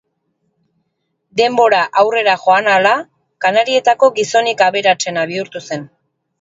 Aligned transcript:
Denbora 1.41 1.81
aurrera 2.03 2.35
joan 2.47 2.71
ahala, 2.73 2.95
Kanarietako 3.47 4.13
gizonik 4.19 4.67
aberatsena 4.73 5.31
bihurtu 5.35 5.67
zen. 5.69 5.89